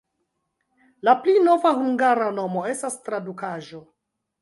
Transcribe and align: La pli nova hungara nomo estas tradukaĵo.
La 1.09 1.13
pli 1.27 1.37
nova 1.49 1.75
hungara 1.83 2.33
nomo 2.41 2.67
estas 2.73 3.01
tradukaĵo. 3.07 3.89